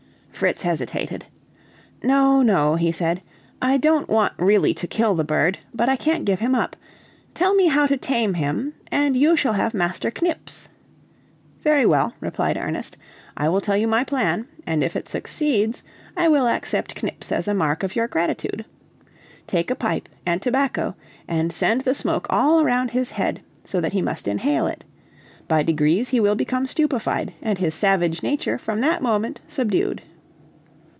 [0.31, 1.23] Fritz hesitated.
[2.01, 3.21] "No, no," he said,
[3.61, 6.75] "I don't want really to kill the bird, but I can't give him up;
[7.35, 10.67] tell me how to tame him, and you shall have Master Knips."
[11.63, 12.97] "Very well," replied Ernest,
[13.37, 15.83] "I will tell you my plan, and if it succeeds,
[16.17, 18.65] I will accept Knips as a mark of your gratitude.
[19.45, 20.95] Take a pipe and tobacco,
[21.27, 24.83] and send the smoke all around his head, so that he must inhale it;
[25.47, 30.01] by degrees he will become stupefied, and his savage nature from that moment subdued."